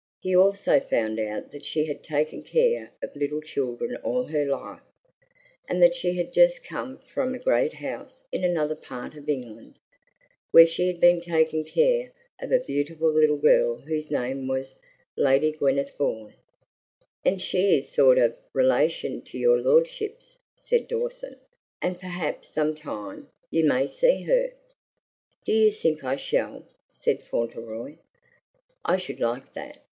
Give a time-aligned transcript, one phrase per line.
[0.19, 4.81] He also found out that she had taken care of little children all her life,
[5.67, 9.77] and that she had just come from a great house in another part of England,
[10.51, 14.75] where she had been taking care of a beautiful little girl whose name was
[15.17, 16.33] Lady Gwyneth Vaughn.
[17.25, 21.35] "And she is a sort of relation of your lordship's," said Dawson.
[21.81, 24.51] "And perhaps sometime you may see her."
[25.45, 27.97] "Do you think I shall?" said Fauntleroy.
[28.85, 29.79] "I should like that.